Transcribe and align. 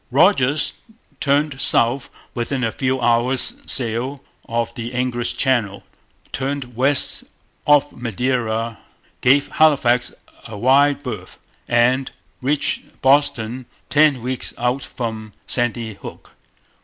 Rodgers 0.09 0.81
turned 1.19 1.61
south 1.61 2.09
within 2.33 2.63
a 2.63 2.71
few 2.71 2.99
hours' 2.99 3.61
sail 3.71 4.19
of 4.49 4.73
the 4.73 4.93
English 4.93 5.37
Channel, 5.37 5.83
turned 6.31 6.75
west 6.75 7.23
off 7.67 7.91
Madeira, 7.91 8.79
gave 9.21 9.49
Halifax 9.49 10.11
a 10.47 10.57
wide 10.57 11.03
berth, 11.03 11.37
and 11.67 12.09
reached 12.41 12.99
Boston 13.03 13.67
ten 13.91 14.23
weeks 14.23 14.55
out 14.57 14.81
from 14.81 15.33
Sandy 15.45 15.93
Hook. 15.93 16.31